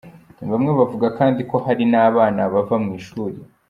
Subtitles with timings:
[0.51, 3.37] Bamwe bavuga kandi ko hari n’abana bava mu ishuri.